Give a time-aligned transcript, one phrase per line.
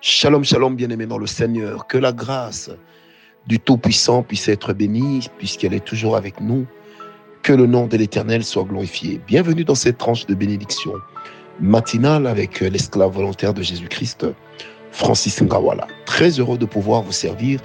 [0.00, 1.88] Shalom, shalom, bien-aimés dans le Seigneur.
[1.88, 2.70] Que la grâce
[3.48, 6.66] du Tout-Puissant puisse être bénie, puisqu'elle est toujours avec nous.
[7.42, 9.20] Que le nom de l'Éternel soit glorifié.
[9.26, 10.92] Bienvenue dans cette tranche de bénédiction
[11.58, 14.24] matinale avec l'esclave volontaire de Jésus-Christ,
[14.92, 15.88] Francis Ngawala.
[16.06, 17.58] Très heureux de pouvoir vous servir,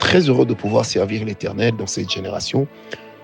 [0.00, 2.66] très heureux de pouvoir servir l'Éternel dans cette génération,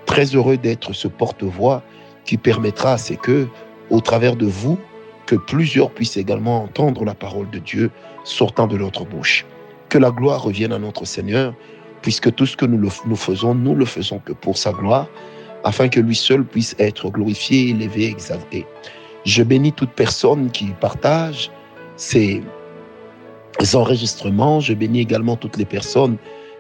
[0.07, 1.83] très heureux d'être ce porte-voix
[2.25, 3.49] qui permettra à ce que,
[3.91, 4.79] au travers de vous,
[5.27, 7.91] que plusieurs puissent également entendre la parole de Dieu
[8.25, 9.47] sortant de notre bouche.
[9.89, 11.55] Que la gloire revienne à notre Seigneur,
[12.03, 15.09] puisque tout ce que nous, nous faisons, nous le faisons que pour sa gloire,
[15.65, 18.67] afin que lui seul puisse être glorifié, élevé, exalté.
[19.25, 21.51] Je bénis toute personne qui partage
[21.97, 22.43] ces
[23.75, 24.59] enregistrements.
[24.59, 26.17] Je bénis également toutes les personnes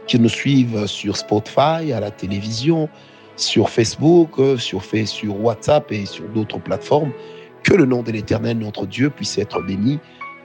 [0.06, 2.88] qui nous suivent sur Spotify, à la télévision,
[3.36, 7.12] sur Facebook, sur, sur WhatsApp et sur d'autres plateformes.
[7.62, 9.98] Que le nom de l'Éternel, notre Dieu, puisse être béni.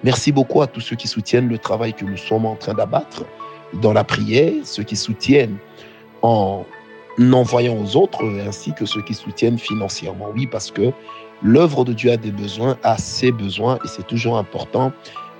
[0.03, 3.25] Merci beaucoup à tous ceux qui soutiennent le travail que nous sommes en train d'abattre
[3.81, 5.57] dans la prière, ceux qui soutiennent
[6.21, 6.65] en
[7.33, 10.27] envoyant aux autres, ainsi que ceux qui soutiennent financièrement.
[10.35, 10.91] Oui, parce que
[11.41, 14.91] l'œuvre de Dieu a des besoins, a ses besoins, et c'est toujours important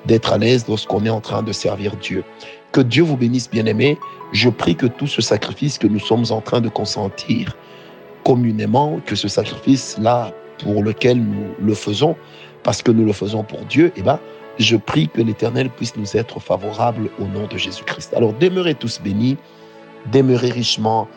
[0.06, 2.24] d'être à l'aise lorsqu'on est en train de servir Dieu.
[2.72, 3.98] Que Dieu vous bénisse, bien-aimés.
[4.32, 7.56] Je prie que tout ce sacrifice que nous sommes en train de consentir
[8.24, 12.16] communément, que ce sacrifice-là pour lequel nous le faisons,
[12.64, 14.20] parce que nous le faisons pour Dieu, eh ben,
[14.60, 18.14] je prie que l'Éternel puisse nous être favorable au nom de Jésus-Christ.
[18.16, 19.38] Alors demeurez tous bénis,
[20.12, 21.08] demeurez richement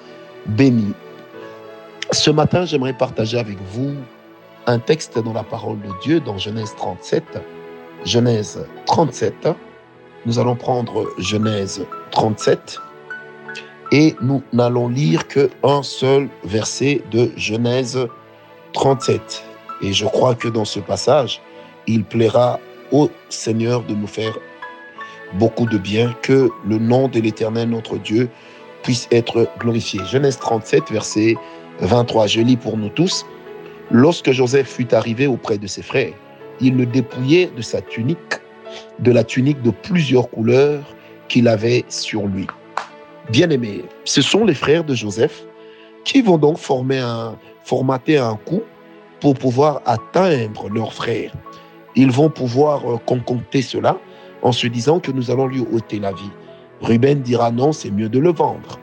[0.46, 0.92] bénis.
[2.12, 3.94] Ce matin, j'aimerais partager avec vous
[4.66, 7.24] un texte dans la parole de Dieu, dans Genèse 37.
[8.04, 9.48] Genèse 37.
[10.26, 12.78] Nous allons prendre Genèse 37
[13.92, 18.19] et nous n'allons lire qu'un seul verset de Genèse 37.
[19.82, 21.40] Et je crois que dans ce passage,
[21.86, 22.60] il plaira
[22.92, 24.38] au Seigneur de nous faire
[25.34, 28.28] beaucoup de bien, que le nom de l'Éternel, notre Dieu,
[28.82, 30.00] puisse être glorifié.
[30.06, 31.36] Genèse 37, verset
[31.80, 33.26] 23, je lis pour nous tous.
[33.90, 36.12] Lorsque Joseph fut arrivé auprès de ses frères,
[36.60, 38.18] il le dépouillait de sa tunique,
[38.98, 40.84] de la tunique de plusieurs couleurs
[41.28, 42.46] qu'il avait sur lui.
[43.30, 45.44] Bien-aimés, ce sont les frères de Joseph
[46.10, 48.62] qui vont donc former un, formater un coup
[49.20, 51.32] pour pouvoir atteindre leur frère.
[51.94, 53.96] Ils vont pouvoir euh, concocter cela
[54.42, 56.32] en se disant que nous allons lui ôter la vie.
[56.80, 58.80] Ruben dira non, c'est mieux de le vendre.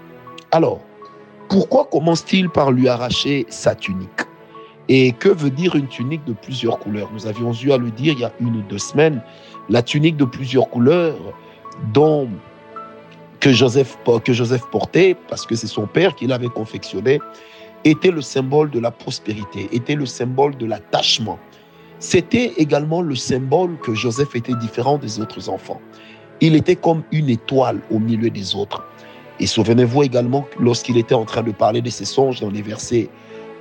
[0.51, 0.79] Alors,
[1.49, 4.21] pourquoi commence-t-il par lui arracher sa tunique?
[4.87, 7.09] Et que veut dire une tunique de plusieurs couleurs?
[7.11, 9.21] Nous avions eu à le dire il y a une ou deux semaines.
[9.67, 11.17] La tunique de plusieurs couleurs
[11.93, 12.29] dont
[13.39, 13.97] que Joseph,
[14.71, 17.19] portait, parce que c'est son père qui l'avait confectionné,
[17.83, 21.39] était le symbole de la prospérité, était le symbole de l'attachement.
[21.99, 25.81] C'était également le symbole que Joseph était différent des autres enfants.
[26.41, 28.83] Il était comme une étoile au milieu des autres.
[29.39, 33.09] Et souvenez-vous également, lorsqu'il était en train de parler de ses songes dans les versets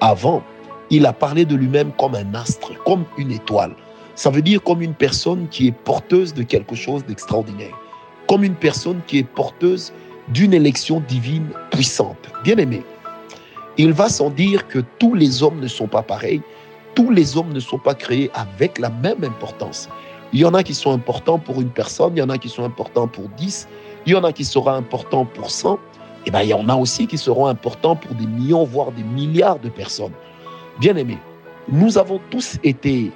[0.00, 0.42] avant,
[0.90, 3.74] il a parlé de lui-même comme un astre, comme une étoile.
[4.14, 7.76] Ça veut dire comme une personne qui est porteuse de quelque chose d'extraordinaire,
[8.26, 9.92] comme une personne qui est porteuse
[10.28, 12.18] d'une élection divine puissante.
[12.42, 12.82] Bien aimé,
[13.78, 16.42] il va sans dire que tous les hommes ne sont pas pareils,
[16.94, 19.88] tous les hommes ne sont pas créés avec la même importance.
[20.32, 22.48] Il y en a qui sont importants pour une personne, il y en a qui
[22.48, 23.68] sont importants pour dix,
[24.06, 25.78] il y en a qui seront importants pour cent,
[26.24, 29.02] et bien il y en a aussi qui seront importants pour des millions, voire des
[29.02, 30.12] milliards de personnes.
[30.80, 31.18] Bien aimés,
[31.68, 33.12] nous avons tous été,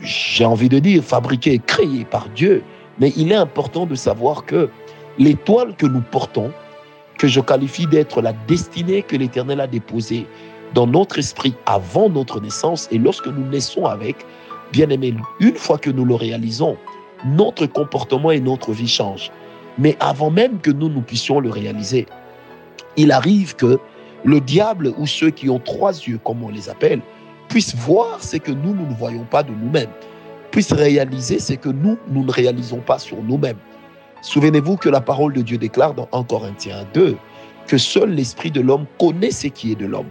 [0.00, 2.62] j'ai envie de dire, fabriqués, créés par Dieu,
[2.98, 4.68] mais il est important de savoir que
[5.18, 6.52] l'étoile que nous portons,
[7.18, 10.26] que je qualifie d'être la destinée que l'Éternel a déposée
[10.74, 14.16] dans notre esprit avant notre naissance et lorsque nous naissons avec,
[14.72, 16.76] bien aimé, une fois que nous le réalisons,
[17.24, 19.30] notre comportement et notre vie changent.
[19.78, 22.06] Mais avant même que nous, nous puissions le réaliser,
[22.96, 23.78] il arrive que
[24.24, 27.00] le diable ou ceux qui ont trois yeux, comme on les appelle,
[27.48, 29.90] puissent voir ce que nous, nous ne voyons pas de nous-mêmes,
[30.50, 33.58] puissent réaliser ce que nous, nous ne réalisons pas sur nous-mêmes.
[34.22, 37.16] Souvenez-vous que la parole de Dieu déclare dans 1 Corinthiens 2
[37.66, 40.08] que seul l'esprit de l'homme connaît ce qui est de l'homme.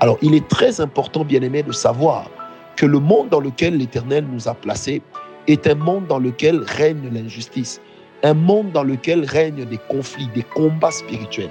[0.00, 2.30] Alors il est très important, bien aimé, de savoir
[2.76, 5.02] que le monde dans lequel l'Éternel nous a placés
[5.46, 7.80] est un monde dans lequel règne l'injustice,
[8.22, 11.50] un monde dans lequel règnent des conflits, des combats spirituels.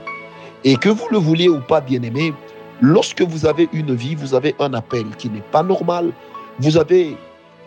[0.63, 2.34] Et que vous le vouliez ou pas, bien aimé,
[2.81, 6.12] lorsque vous avez une vie, vous avez un appel qui n'est pas normal,
[6.60, 7.16] vous avez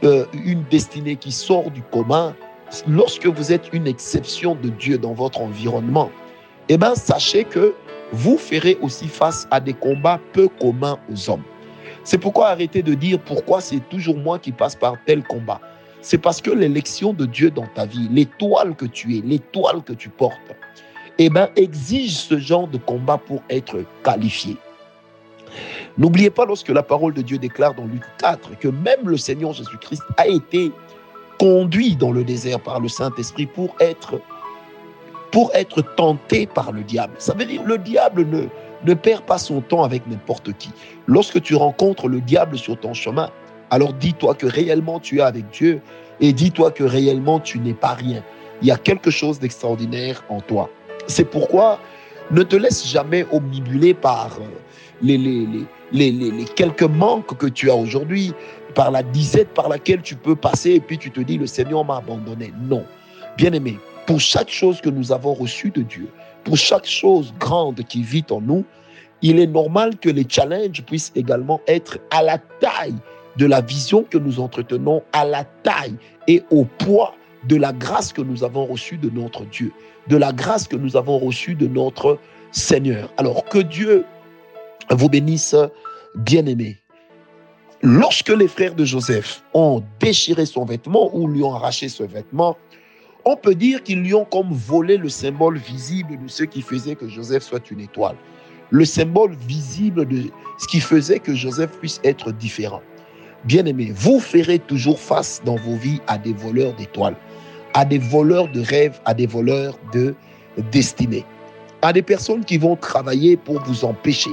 [0.04, 2.34] euh, une destinée qui sort du commun,
[2.86, 6.10] lorsque vous êtes une exception de Dieu dans votre environnement,
[6.68, 7.74] eh bien, sachez que
[8.12, 11.42] vous ferez aussi face à des combats peu communs aux hommes.
[12.04, 15.60] C'est pourquoi arrêtez de dire pourquoi c'est toujours moi qui passe par tel combat.
[16.02, 19.92] C'est parce que l'élection de Dieu dans ta vie, l'étoile que tu es, l'étoile que
[19.92, 20.54] tu portes,
[21.18, 24.56] eh ben, exige ce genre de combat pour être qualifié.
[25.98, 29.52] N'oubliez pas lorsque la parole de Dieu déclare dans Luc 4 que même le Seigneur
[29.52, 30.72] Jésus-Christ a été
[31.38, 34.20] conduit dans le désert par le Saint-Esprit pour être,
[35.32, 37.14] pour être tenté par le diable.
[37.18, 38.44] Ça veut dire le diable ne,
[38.84, 40.70] ne perd pas son temps avec n'importe qui.
[41.06, 43.30] Lorsque tu rencontres le diable sur ton chemin,
[43.70, 45.80] alors dis-toi que réellement tu es avec Dieu
[46.20, 48.22] et dis-toi que réellement tu n'es pas rien.
[48.62, 50.70] Il y a quelque chose d'extraordinaire en toi.
[51.06, 51.78] C'est pourquoi
[52.30, 54.44] ne te laisse jamais omnibuler par euh,
[55.02, 55.46] les, les,
[55.92, 58.32] les, les, quelques manques que tu as aujourd'hui,
[58.74, 61.84] par la disette par laquelle tu peux passer et puis tu te dis le Seigneur
[61.84, 62.52] m'a abandonné.
[62.68, 62.84] Non.
[63.36, 66.08] Bien aimé, pour chaque chose que nous avons reçue de Dieu,
[66.44, 68.64] pour chaque chose grande qui vit en nous,
[69.22, 72.94] il est normal que les challenges puissent également être à la taille
[73.36, 75.96] de la vision que nous entretenons, à la taille
[76.26, 77.14] et au poids
[77.46, 79.72] de la grâce que nous avons reçue de notre Dieu,
[80.08, 82.18] de la grâce que nous avons reçue de notre
[82.50, 83.12] Seigneur.
[83.16, 84.04] Alors que Dieu
[84.90, 85.56] vous bénisse,
[86.14, 86.78] bien-aimés.
[87.82, 92.56] Lorsque les frères de Joseph ont déchiré son vêtement ou lui ont arraché ce vêtement,
[93.24, 96.94] on peut dire qu'ils lui ont comme volé le symbole visible de ce qui faisait
[96.94, 98.16] que Joseph soit une étoile.
[98.70, 100.22] Le symbole visible de
[100.58, 102.82] ce qui faisait que Joseph puisse être différent.
[103.46, 107.14] Bien-aimés, vous ferez toujours face dans vos vies à des voleurs d'étoiles,
[107.74, 110.16] à des voleurs de rêves, à des voleurs de
[110.72, 111.24] destinée,
[111.80, 114.32] à des personnes qui vont travailler pour vous empêcher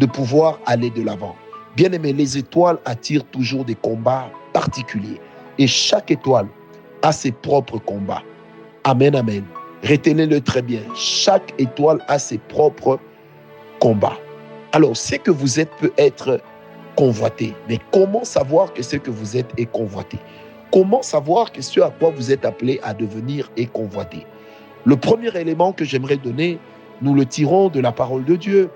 [0.00, 1.36] de pouvoir aller de l'avant.
[1.76, 5.20] Bien aimé, les étoiles attirent toujours des combats particuliers.
[5.58, 6.48] Et chaque étoile
[7.02, 8.22] a ses propres combats.
[8.82, 9.44] Amen, amen.
[9.88, 10.80] Retenez-le très bien.
[10.96, 12.98] Chaque étoile a ses propres
[13.78, 14.18] combats.
[14.72, 16.40] Alors, ce que vous êtes peut être
[16.98, 17.54] convoité.
[17.68, 20.18] Mais comment savoir que ce que vous êtes est convoité?
[20.72, 24.26] Comment savoir que ce à quoi vous êtes appelé à devenir est convoité?
[24.84, 26.58] Le premier élément que j'aimerais donner,
[27.00, 28.68] nous le tirons de la parole de Dieu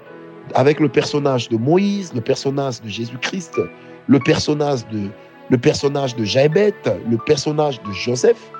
[0.54, 3.60] avec le personnage de Moïse, le personnage de Jésus-Christ,
[4.06, 5.08] le personnage de,
[5.50, 8.52] le personnage de le personnage de Joseph,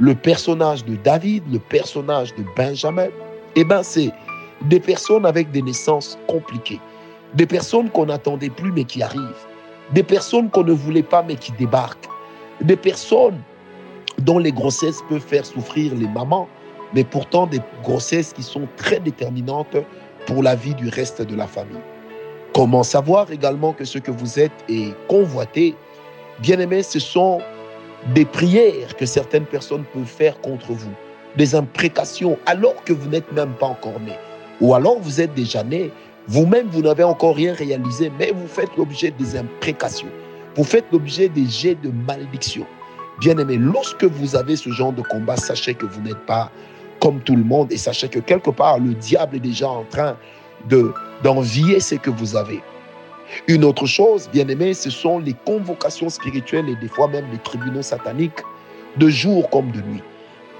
[0.00, 3.06] le personnage de David, le personnage de Benjamin.
[3.54, 4.10] Eh bien, c'est
[4.62, 6.80] des personnes avec des naissances compliquées,
[7.34, 9.46] des personnes qu'on n'attendait plus mais qui arrivent,
[9.92, 12.08] des personnes qu'on ne voulait pas mais qui débarquent,
[12.60, 13.40] des personnes
[14.18, 16.48] dont les grossesses peuvent faire souffrir les mamans,
[16.94, 19.76] mais pourtant des grossesses qui sont très déterminantes
[20.26, 21.82] pour la vie du reste de la famille.
[22.54, 25.74] Comment savoir également que ce que vous êtes est convoité?
[26.40, 27.40] Bien aimé, ce sont
[28.14, 30.92] des prières que certaines personnes peuvent faire contre vous,
[31.36, 34.12] des imprécations alors que vous n'êtes même pas encore né,
[34.60, 35.90] ou alors vous êtes déjà né,
[36.26, 40.08] vous-même vous, n'avez encore rien réalisé, mais vous faites l'objet des imprécations,
[40.56, 42.66] vous faites l'objet des jets de malédiction.
[43.20, 46.50] Bien aimé, lorsque vous avez ce genre de combat, sachez que vous n'êtes pas
[47.00, 50.16] comme tout le monde et sachez que quelque part, le diable est déjà en train
[50.68, 50.92] de,
[51.22, 52.62] d'envier ce que vous avez.
[53.46, 57.38] Une autre chose, bien aimé, ce sont les convocations spirituelles et des fois même les
[57.38, 58.40] tribunaux sataniques
[58.96, 60.02] de jour comme de nuit.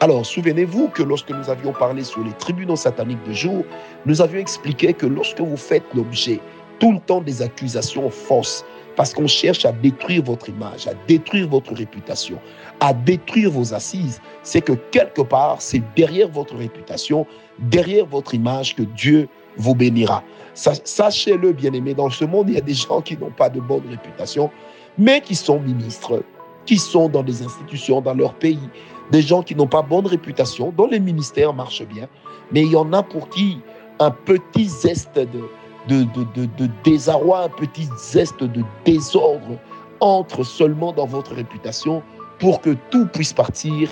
[0.05, 3.65] Alors, souvenez-vous que lorsque nous avions parlé sur les tribunaux sataniques de jour,
[4.05, 6.41] nous avions expliqué que lorsque vous faites l'objet
[6.79, 8.67] tout le temps des accusations fausses,
[8.97, 12.39] parce qu'on cherche à détruire votre image, à détruire votre réputation,
[12.81, 14.21] à détruire vos assises.
[14.43, 17.27] C'est que quelque part, c'est derrière votre réputation,
[17.59, 20.23] derrière votre image que Dieu vous bénira.
[20.53, 23.89] Sachez-le, bien-aimé, dans ce monde, il y a des gens qui n'ont pas de bonne
[23.89, 24.51] réputation,
[24.99, 26.23] mais qui sont ministres,
[26.67, 28.69] qui sont dans des institutions dans leur pays,
[29.11, 32.09] des gens qui n'ont pas bonne réputation, dont les ministères marchent bien,
[32.53, 33.59] mais il y en a pour qui
[34.01, 35.45] un petit zeste de,
[35.89, 39.59] de, de, désarroi, un petit zeste de désordre
[40.01, 42.03] entre seulement dans votre réputation
[42.39, 43.91] pour que tout puisse partir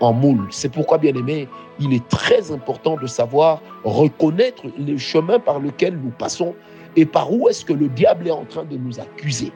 [0.00, 0.48] en moule.
[0.50, 5.96] C'est pourquoi, bien aimé, il est très important de savoir reconnaître les chemins par lesquels
[5.96, 6.54] nous passons
[6.96, 9.52] et par où est-ce que le diable est en train de nous accuser.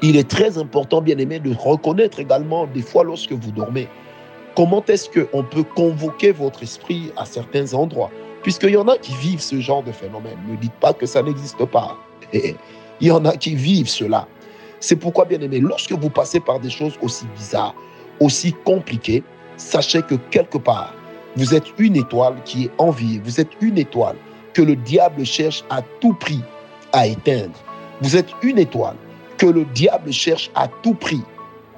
[0.00, 3.88] Il est très important, bien aimé, de reconnaître également, des fois lorsque vous dormez,
[4.54, 8.10] comment est-ce qu'on peut convoquer votre esprit à certains endroits?
[8.42, 10.38] Puisqu'il y en a qui vivent ce genre de phénomène.
[10.48, 11.96] Ne dites pas que ça n'existe pas.
[12.32, 12.54] Il
[13.00, 14.28] y en a qui vivent cela.
[14.78, 17.74] C'est pourquoi, bien aimé, lorsque vous passez par des choses aussi bizarres,
[18.20, 19.24] aussi compliquées,
[19.56, 20.94] sachez que quelque part,
[21.34, 23.20] vous êtes une étoile qui est enviée.
[23.24, 24.16] Vous êtes une étoile
[24.54, 26.42] que le diable cherche à tout prix
[26.92, 27.58] à éteindre.
[28.00, 28.96] Vous êtes une étoile
[29.38, 31.22] que le diable cherche à tout prix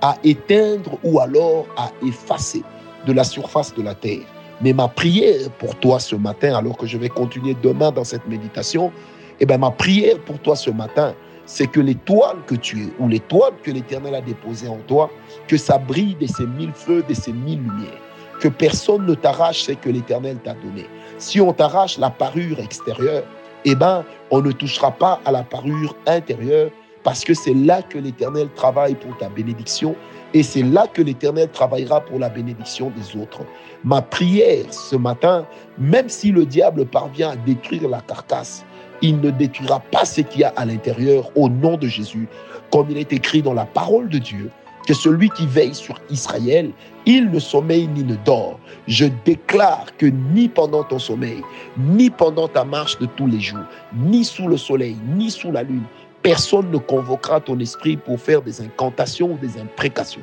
[0.03, 2.63] à éteindre ou alors à effacer
[3.07, 4.25] de la surface de la terre.
[4.63, 8.27] Mais ma prière pour toi ce matin, alors que je vais continuer demain dans cette
[8.27, 8.93] méditation,
[9.41, 11.15] eh bien, ma prière pour toi ce matin,
[11.47, 15.11] c'est que l'étoile que tu es, ou l'étoile que l'Éternel a déposée en toi,
[15.49, 18.01] que ça brille de ses mille feux, de ses mille lumières.
[18.39, 20.87] Que personne ne t'arrache ce que l'Éternel t'a donné.
[21.19, 23.25] Si on t'arrache la parure extérieure,
[23.65, 26.71] eh ben, on ne touchera pas à la parure intérieure
[27.03, 29.97] parce que c'est là que l'Éternel travaille pour ta bénédiction
[30.35, 33.41] et c'est là que l'Éternel travaillera pour la bénédiction des autres.
[33.85, 35.47] Ma prière ce matin,
[35.79, 38.65] même si le diable parvient à détruire la carcasse,
[39.03, 42.29] il ne détruira pas ce qu'il y a à l'intérieur au nom de Jésus,
[42.71, 44.51] comme il est écrit dans la parole de Dieu,
[44.87, 46.71] que celui qui veille sur Israël,
[47.07, 48.59] il ne sommeille ni ne dort.
[48.89, 51.43] Je déclare que ni pendant ton sommeil,
[51.79, 53.65] ni pendant ta marche de tous les jours,
[53.95, 55.85] ni sous le soleil, ni sous la lune,
[56.23, 60.23] personne ne convoquera ton esprit pour faire des incantations ou des imprécations.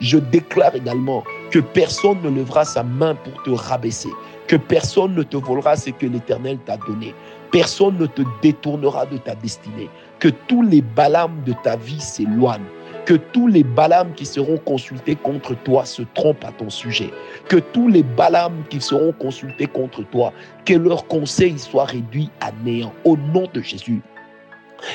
[0.00, 4.08] Je déclare également que personne ne lèvera sa main pour te rabaisser,
[4.48, 7.14] que personne ne te volera ce que l'Éternel t'a donné,
[7.52, 12.66] personne ne te détournera de ta destinée, que tous les balames de ta vie s'éloignent,
[13.04, 17.10] que tous les balames qui seront consultés contre toi se trompent à ton sujet,
[17.48, 20.32] que tous les balames qui seront consultés contre toi,
[20.64, 24.02] que leurs conseils soient réduits à néant au nom de Jésus.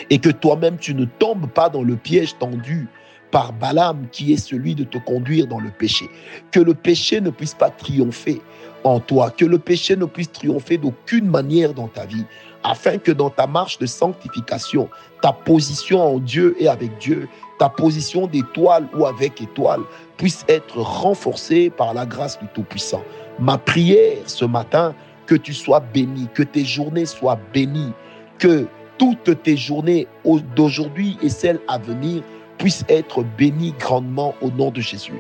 [0.10, 2.88] Et que toi-même tu ne tombes pas dans le piège tendu
[3.31, 6.05] par Balaam qui est celui de te conduire dans le péché.
[6.51, 8.41] Que le péché ne puisse pas triompher
[8.84, 12.24] en toi, que le péché ne puisse triompher d'aucune manière dans ta vie,
[12.63, 14.89] afin que dans ta marche de sanctification,
[15.22, 17.27] ta position en Dieu et avec Dieu,
[17.58, 19.81] ta position d'étoile ou avec étoile
[20.17, 23.03] puisse être renforcée par la grâce du Tout-Puissant.
[23.38, 24.93] Ma prière ce matin,
[25.25, 27.93] que tu sois béni, que tes journées soient bénies,
[28.39, 28.65] que
[29.00, 30.08] toutes tes journées
[30.56, 32.22] d'aujourd'hui et celles à venir
[32.60, 35.20] puissent être bénies grandement au nom de Jésus.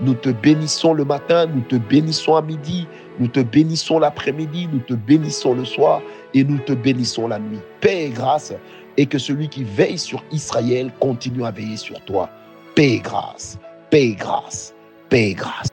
[0.00, 2.86] Nous te bénissons le matin, nous te bénissons à midi,
[3.20, 6.00] nous te bénissons l'après-midi, nous te bénissons le soir
[6.34, 7.58] et nous te bénissons la nuit.
[7.80, 8.52] Paix et grâce,
[8.96, 12.30] et que celui qui veille sur Israël continue à veiller sur toi.
[12.74, 13.58] Paix et grâce,
[13.90, 14.74] paix et grâce,
[15.08, 15.67] paix et grâce.